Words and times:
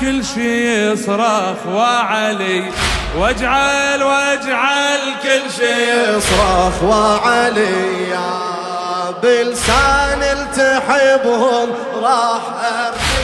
كل 0.00 0.24
شي 0.24 0.90
يصرخ 0.92 1.66
وعلي. 1.66 2.70
واجعل 3.18 4.02
واجعل 4.02 5.00
كل 5.22 5.50
شي 5.56 5.90
يصرخ 5.90 6.82
وعلي. 6.82 8.08
يا 8.10 8.30
بلسان 9.22 10.22
التحبهم 10.22 11.68
راح 12.02 12.42
ارثيك 12.64 13.14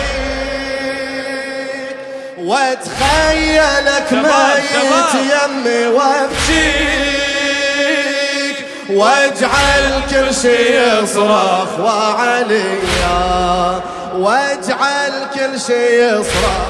واتخيلك 2.38 4.12
ميت 4.12 5.14
يمي 5.14 5.86
وابكيك 5.86 7.10
واجعل 8.90 9.84
كل 10.10 10.34
شي 10.34 10.60
يصرخ 10.76 11.78
وعلي. 11.78 12.78
يا 13.00 13.80
واجعل 14.14 15.12
كل 15.34 15.60
شي 15.60 16.02
يصرخ. 16.02 16.68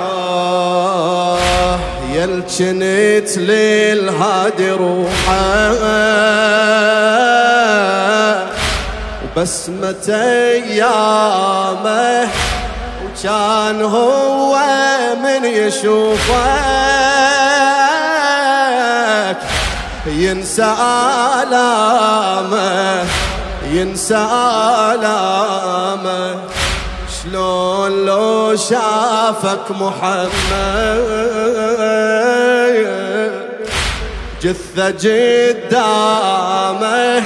آه 0.00 1.78
يل 2.12 2.42
جنت 2.58 3.38
للهادي 3.38 4.70
روحه. 4.70 5.72
وبسمة 9.36 10.08
أيامه 10.54 12.28
وكان 13.04 13.82
هو 13.82 14.58
من 15.22 15.44
يشوفك. 15.44 16.36
ينسى 20.06 20.74
آلامه 21.42 23.04
ينسى 23.72 24.26
آلامه. 24.94 26.36
شلون 27.22 28.06
لو 28.06 28.56
شافك 28.56 29.70
محمد؟ 29.70 31.06
جثة 34.42 35.04
قدامه 35.70 37.22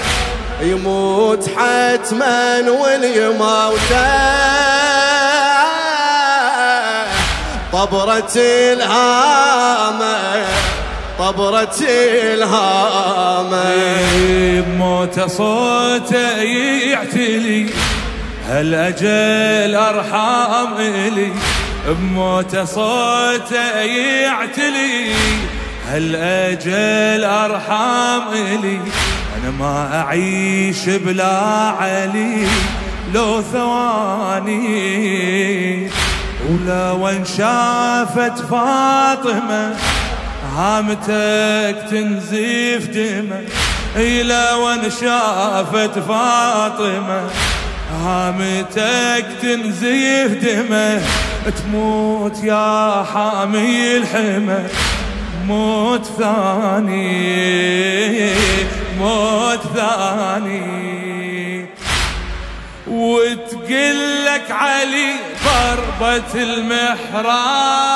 يموت 0.61 1.51
حتما 1.57 2.71
واليموته 2.71 4.11
طبرة 7.73 8.33
الهامة. 8.37 10.17
طبرة 11.21 11.77
الهامة 12.35 13.75
بموت 14.61 15.21
صوته 15.21 16.43
يعتلي. 16.91 17.67
هالأجل 18.49 19.75
أرحام 19.75 20.77
إلي؟ 20.79 21.33
بموت 21.89 22.59
صوته 22.59 23.81
يعتلي. 24.25 25.13
هالأجل 25.89 27.25
أرحام 27.25 28.23
إلي؟ 28.33 28.81
أنا 29.37 29.51
ما 29.59 30.01
أعيش 30.01 30.89
بلا 30.89 31.37
علي. 31.81 32.47
لو 33.15 33.43
ثواني. 33.53 34.71
ولا 36.51 36.91
وان 36.93 37.25
شافت 37.25 38.39
فاطمة 38.51 39.77
هامتك 40.57 41.91
تنزيف 41.91 42.87
دمه 42.87 43.43
إلى 43.97 44.53
وأن 44.53 44.91
شافت 44.91 45.99
فاطمة. 45.99 47.31
هامتك 48.05 49.27
تنزيف 49.43 50.33
دمه 50.45 51.03
تموت 51.63 52.45
يا 52.45 53.05
حامي 53.15 53.97
الحمى. 53.97 54.69
موت 55.47 56.07
ثاني 56.19 57.11
موت 58.99 59.61
ثاني. 59.77 60.91
وتقلك 62.87 64.51
علي 64.51 65.13
ضربة 65.45 66.35
المحراب. 66.35 67.91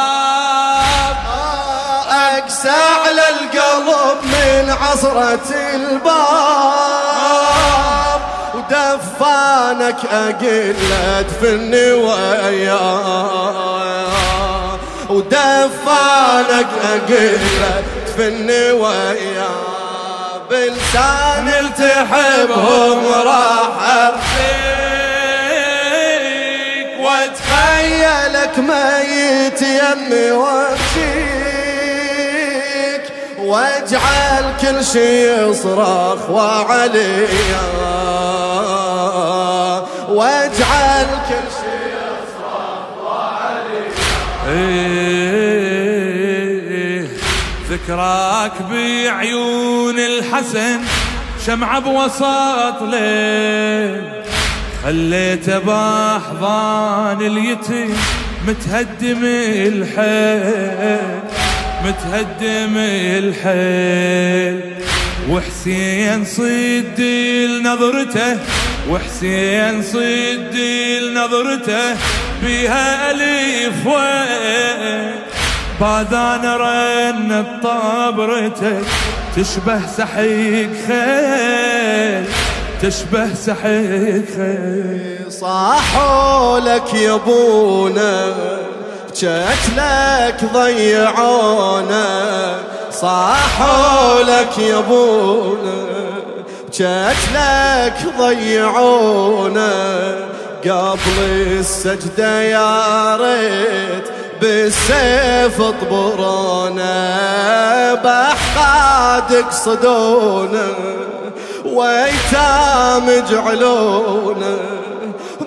أقسى 2.24 2.80
على 3.06 3.24
القلب 3.28 4.18
من 4.24 4.64
عصرة 4.82 5.48
الباب. 5.74 7.04
ودفانك 8.54 10.00
أقلت 10.12 11.30
في 11.40 11.48
النوايا. 11.48 12.84
ودفانك 15.10 16.70
أقلت 16.84 17.84
في 18.16 18.28
النوايا. 18.28 19.50
بلسان 20.50 21.48
التحبهم 21.48 23.00
راح 23.26 23.74
أرفيك 23.96 24.54
واتخيلك 27.00 28.58
ميت 28.58 29.62
يمي 29.62 30.30
وابكيك 30.30 31.43
واجعل 33.44 34.44
كل 34.60 34.84
شي 34.84 35.32
يصرخ 35.32 36.30
وعلي. 36.30 37.26
واجعل 40.08 41.06
كل 41.28 41.46
شي 41.56 41.74
إيه 44.48 45.64
ذكراك 47.70 48.52
بعيون 48.70 49.98
الحسن 49.98 50.80
شمعة 51.46 51.78
بوسط 51.80 52.82
ليل. 52.82 54.02
خليته 54.84 55.58
بأحضان 55.58 57.20
اليتيم 57.20 57.96
متهدم 58.48 59.24
الحيل. 59.72 61.23
متهدم 61.84 62.76
الحيل 63.18 64.60
وحسين 65.30 66.24
صدي 66.24 67.46
لنظرته 67.46 68.38
وحسين 68.90 69.82
صدي 69.82 71.00
لنظرته 71.00 71.96
بها 72.42 73.10
أليف 73.10 73.86
وين 73.86 75.14
رن 76.44 77.44
طابرتك 77.62 78.84
تشبه 79.36 79.86
سحيق 79.96 80.70
خيل 80.88 82.24
تشبه 82.82 83.34
سحيق 83.34 84.24
خيل. 84.36 85.32
صاحوا 85.32 86.60
لك 86.60 86.94
يبونا 86.94 88.28
بجت 88.28 88.63
لك 89.22 90.44
ضيعونا 90.52 92.06
صاحوا 92.90 94.22
لك 94.22 94.58
يبونا 94.58 95.84
بجت 96.68 97.16
لك 97.34 98.14
ضيعونا 98.18 99.72
قبل 100.64 101.18
السجدة 101.58 102.42
يا 102.42 103.16
ريت 103.16 104.08
بالسيف 104.40 105.60
اطبرونا 105.60 106.94
بأحقاد 107.94 109.30
يقصدونا 109.30 110.68
ويتام 111.64 113.24
جعلونا 113.30 114.56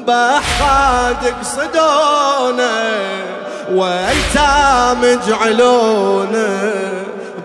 بأحقاد 0.08 1.18
يقصدونا 1.24 2.98
ويتام 3.72 5.20
جعلونا 5.28 6.74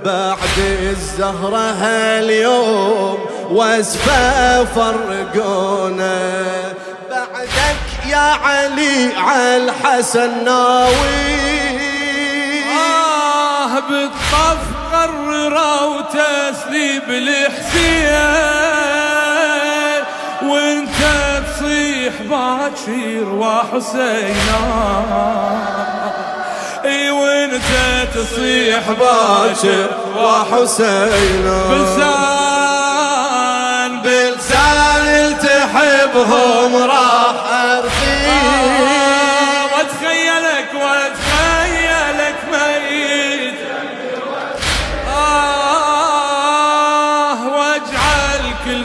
بعد 0.04 0.58
الزهرة 0.82 1.70
هاليوم 1.70 3.18
وأسفة 3.50 4.64
فرقونا 4.64 6.18
بعدك 7.10 8.08
يا 8.10 8.16
علي 8.44 9.14
على 9.16 9.56
الحسن 9.56 10.44
ناوي. 10.44 11.52
آه 12.78 13.80
بالطف 13.88 14.58
قرروا 14.92 16.00
تسليب 16.00 17.02
الحسين. 17.08 18.42
وانت 20.42 21.00
تصيح 21.46 22.14
باكر 22.30 23.28
وحسينا 23.28 24.62
إي 26.84 27.10
وانت 27.10 27.62
تصيح 28.14 28.90
باشر 28.90 29.86
وحسينا 30.16 31.62
بلسان 32.62 32.82
بلسان 34.02 35.06
التحبهم 35.06 36.76
راح 36.76 37.34
واتخيلك 39.72 40.70
آه، 40.74 40.76
واتخيلك 40.84 42.38
ميت. 42.52 43.58
واجعل 47.46 48.42
كل 48.64 48.84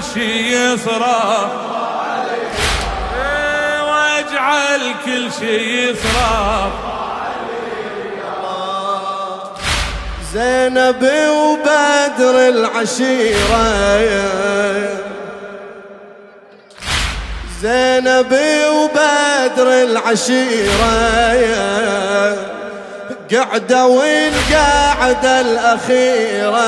يصرخ 0.53 1.47
واجعل 3.89 4.83
كل 5.05 5.25
شي 5.39 5.55
يصرخ 5.89 6.71
زينب 10.38 11.04
وبدر 11.30 12.36
العشيرة. 12.50 13.66
زينب 17.62 18.34
وبدر 18.74 19.69
العشيرة. 19.84 20.94
قعدة 23.34 23.86
والقعدة 23.86 25.42
الأخيرة. 25.42 26.68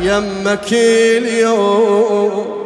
يمك 0.00 0.72
اليوم 0.72 2.62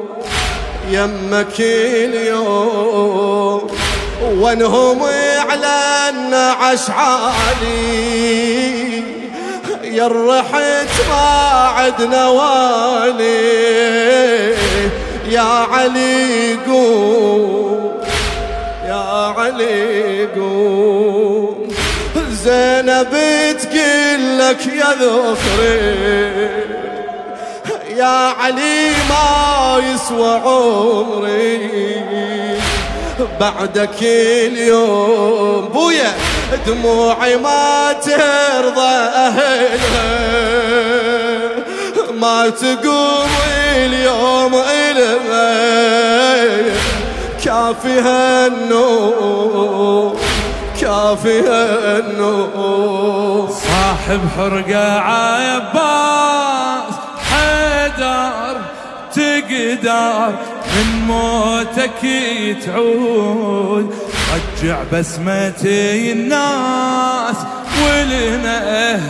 يمك 0.90 1.60
اليوم 2.04 3.66
وانهم 4.20 5.02
على 5.48 5.76
النعش 6.08 6.90
عالي 6.90 8.75
يرحت 9.96 10.94
ما 11.08 11.26
عدنا 11.76 12.28
والي 12.28 13.26
يا 15.28 15.66
علي 15.72 16.56
قوم 16.66 18.00
يا 18.86 19.34
علي 19.38 20.26
قوم. 20.36 21.68
زينب 22.44 23.12
تقول 23.60 24.38
لك 24.38 24.66
يا 24.66 24.90
ذخري 25.00 25.86
يا 27.96 28.18
علي 28.40 28.90
ما 29.10 29.82
يسوى 29.94 30.32
عمري. 30.44 31.70
بعدك 33.40 34.02
اليوم 34.02 35.68
بويا. 35.74 36.12
دموعي 36.66 37.36
ما 37.36 37.92
ترضى 37.92 38.96
أهلها. 39.14 40.16
ما 42.20 42.48
تقوم 42.48 43.30
اليوم 43.76 44.54
إلها. 44.54 46.06
كافيها 47.44 48.46
النور 48.46 50.16
كافيها 50.80 51.98
النور 51.98 53.48
صاحب 53.50 54.20
حرقة 54.36 55.00
عباس 55.00 56.94
حيدر 57.30 58.56
تقدر 59.14 60.32
من 60.76 60.88
موتك 61.06 62.02
تعود 62.66 63.94
رجع 64.34 64.78
بسمتي 64.92 66.12
الناس 66.12 67.36
ولنا 67.84 69.00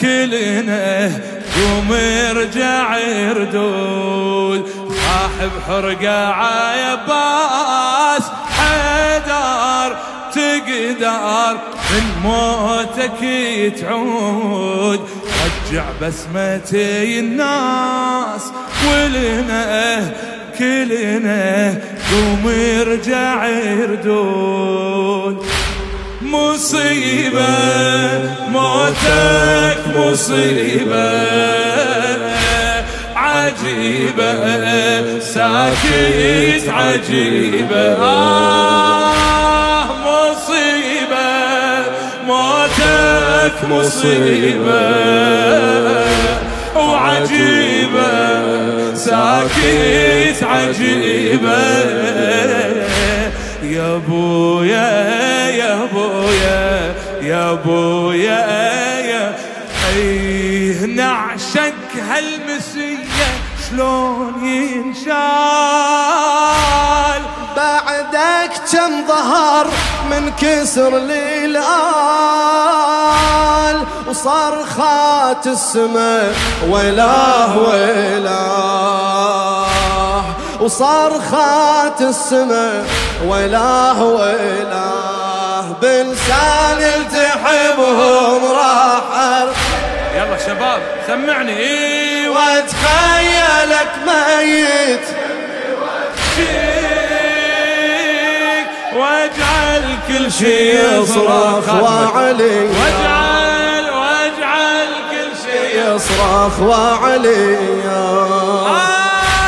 كلنا 0.00 1.10
قوم 1.56 1.92
ارجع 2.30 2.96
ردود 3.32 4.68
صاحب 4.88 5.50
حرقة 5.66 6.26
عباس 6.26 8.22
حيدر 8.58 9.96
تقدر 10.32 11.58
من 11.90 12.04
موتك 12.24 13.20
تعود 13.80 15.00
رجع 15.44 15.84
بسمتي 16.02 17.20
الناس 17.20 18.42
ولنا 18.88 20.12
كلنا 20.58 21.74
قوم 22.12 22.52
ارجع 22.80 23.46
ردود 23.90 25.36
مصيبة 26.22 27.48
موتك 28.48 29.78
مصيبة. 29.96 31.10
عجيبة 33.16 35.20
ساكت 35.20 36.68
عجيبة. 36.68 37.96
آه 38.02 39.86
مصيبة 40.06 41.30
موتك 42.26 43.56
مصيبة. 43.70 44.86
وعجيبة 46.76 48.14
ساكت 48.94 50.42
عجيبة. 50.42 51.66
يا 53.62 53.96
بويا 54.08 54.90
يا 55.50 55.88
بويا 55.92 56.94
يا 57.22 57.52
بويا 57.52 58.46
يا. 59.00 59.36
أيه 59.96 60.86
نعشق 60.86 61.74
هالمسية 62.08 63.28
شلون 63.70 64.32
بعدك 64.44 64.94
كم 68.72 69.06
ظهر 69.08 69.66
من 70.10 70.32
كسر 70.40 70.98
للآل 70.98 71.66
وصرخات 74.08 75.46
السماء 75.46 76.34
ويلاه 76.70 77.58
ويلاه. 77.58 78.86
وصرخات 80.60 82.00
السماء 82.00 82.84
ويلاه 83.26 84.04
ويلاه. 84.04 85.64
بلسان 85.82 86.82
التحبهم 86.82 88.44
راح 88.44 89.02
يلا 90.16 90.38
شباب 90.46 90.80
سمعني. 91.06 91.56
إيه 91.56 92.28
وأتخيلك 92.28 93.92
ميت. 94.06 95.06
واجعل 98.96 99.84
كل 100.08 100.32
شيء 100.32 101.02
يصرخ 101.02 101.66
وعلي. 101.82 102.58
واجعل 102.68 103.84
واجعل 103.90 104.88
كل 105.10 105.30
شيء 105.44 105.94
يصرخ 105.94 106.54
وعلي. 106.60 107.56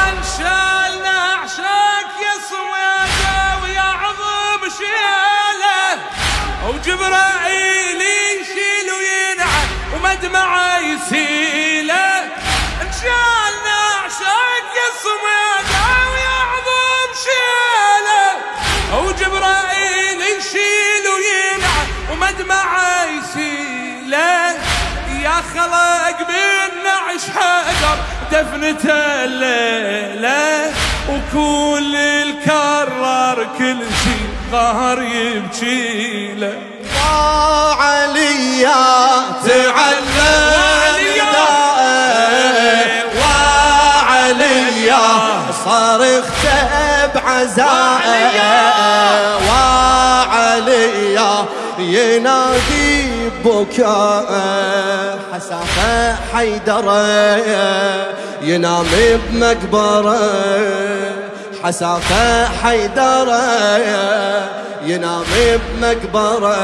انشال 0.08 0.92
نعشك 1.02 2.12
يا 2.26 2.34
شيلة 4.78 5.80
وجبرائيل 6.68 8.00
يشيل 8.40 8.88
وينعى 8.98 9.62
ومدمعة 9.94 10.78
يسيله 10.78 11.67
ومدمعه 22.38 23.04
يسيله 23.04 24.52
يا 25.22 25.34
خلق 25.54 26.18
بالنعش 26.28 27.24
حجر 27.36 27.98
دفنته 28.32 28.92
الليلة 29.24 30.72
وكل 31.08 31.96
الكرر 31.96 33.48
كل 33.58 33.78
شي 34.04 34.18
ظهر 34.52 35.02
يبكي 35.02 36.32
له. 36.34 36.58
وعلي 37.04 38.64
تعلم 39.46 40.14
وعلي 43.20 44.92
صرخت 45.64 46.44
بعزائه 47.14 48.38
وعلي 49.48 49.67
ينادي 51.98 53.08
بكاء 53.44 54.30
حسافة 55.32 56.16
حيدرة 56.32 57.06
ينام 58.42 58.86
بمقبرة 58.92 60.18
حسافة 61.64 62.48
حيدرة 62.62 63.42
ينام 64.84 65.24
بمقبرة. 65.80 66.56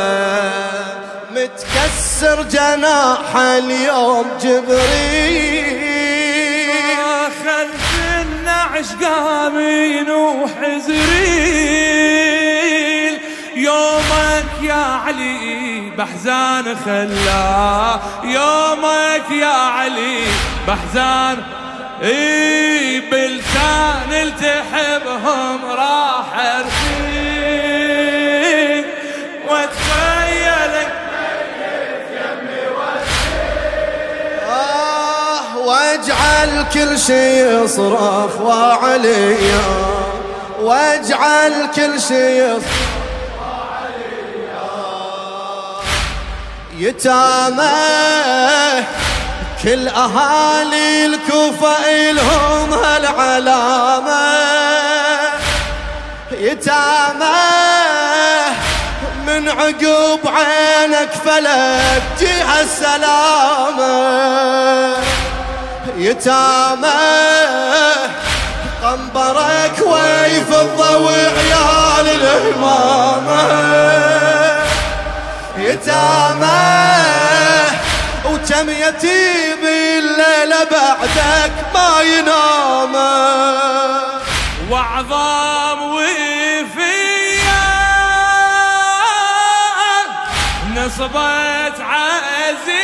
متكسر 1.31 2.43
جناح 2.43 3.37
اليوم 3.37 4.27
جبريل. 4.43 5.85
خلف 7.45 7.87
النعش 8.21 8.87
قام 9.03 9.61
ينوح 9.61 10.51
زريل. 10.87 12.14
علي 14.85 15.91
بحزان 15.99 16.77
خلا 16.85 17.99
يومك 18.25 19.31
يا 19.31 19.47
علي 19.47 20.19
بحزان. 20.69 21.37
إي 22.03 23.01
بلسان 23.01 24.13
التحبهم 24.13 25.65
راح 25.71 26.27
أرسيك. 26.57 27.85
واتخيلك 29.49 30.93
آه 34.51 35.59
واجعل 35.59 36.67
كل 36.75 36.99
شي 36.99 37.41
يصرف 37.41 38.41
وعليا 38.41 39.63
واجعل 40.61 41.69
كل 41.77 42.01
شي 42.01 42.39
يصرف 42.39 42.74
يتامى 46.79 47.71
كل 49.63 49.89
أهالي 49.89 51.07
الكوفة 51.07 51.77
إلهم 51.87 52.73
هالعلامة. 52.73 54.25
يتامى 56.33 57.25
من 59.27 59.49
عقب 59.49 60.21
عينك 60.27 61.11
فلك 61.25 62.03
جيها 62.19 62.61
السلامة. 62.61 63.95
يتامى 65.97 66.89
قنبرك 68.83 69.79
ويف 69.87 70.61
الضوء 70.61 71.13
عيال 71.13 72.09
الهمامة. 72.09 73.45
يتامى 75.65 76.85
وكم 78.25 78.71
يتيم 78.71 79.63
الليلة 79.65 80.65
بعدك 80.71 81.53
ما 81.75 82.01
ينام 82.03 82.95
وعظام 84.71 85.83
وفيا 85.83 87.65
نصبت 90.77 91.81
عزية 91.81 92.84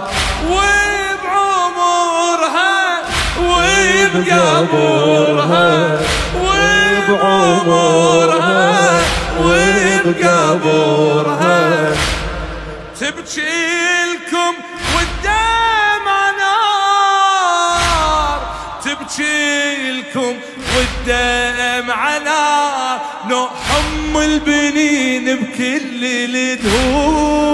وبعمرها 1.45 1.95
وبقبرها 4.15 5.69
وبعمرها 7.15 8.65
وبقبرها 10.07 11.93
تبكي 12.99 13.41
لكم 14.13 14.53
والدمع 14.95 16.19
نار. 16.39 18.39
تبكي 18.83 19.91
لكم 19.91 20.33
والدمع 20.75 22.01
نار. 22.17 22.97
نحم 23.25 24.13
البنين 24.17 25.25
بكل 25.35 26.05
الدهور 26.05 27.45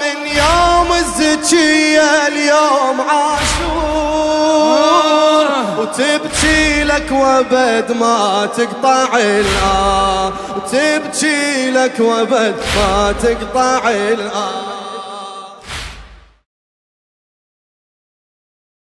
من 0.00 0.18
يوم 0.26 0.92
الزكية 0.92 2.26
اليوم 2.26 3.00
عاشور. 3.00 3.84
وتبكي 5.78 6.33
لك 6.84 7.12
وبد 7.12 7.96
ما 8.00 8.48
تقطع 8.56 9.16
الآه 9.16 10.32
وتبكي 10.56 11.70
لك 11.70 12.00
وبد 12.00 12.54
ما 12.76 13.14
تقطع 13.22 13.90
الآه 13.90 14.73